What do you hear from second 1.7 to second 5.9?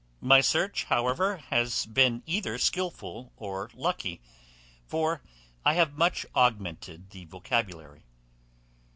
been either skilful or lucky; for I